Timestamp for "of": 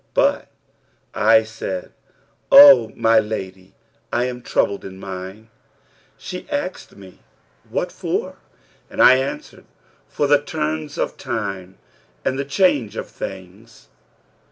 10.97-11.17, 12.97-13.09